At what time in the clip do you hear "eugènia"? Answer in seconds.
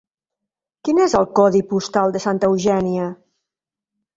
2.55-3.07